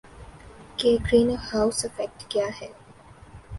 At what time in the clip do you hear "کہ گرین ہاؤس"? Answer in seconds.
0.77-1.83